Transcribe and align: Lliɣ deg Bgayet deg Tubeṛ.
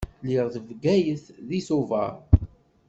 Lliɣ 0.23 0.47
deg 0.53 0.63
Bgayet 0.69 1.25
deg 1.49 1.63
Tubeṛ. 1.67 2.13